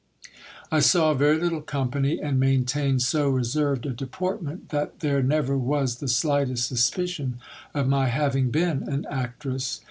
[0.71, 5.97] I saw very little company, and maintained so reserved a deportment, that there never was
[5.97, 7.37] the slightest suspicion
[7.75, 9.79] of my having been an actress.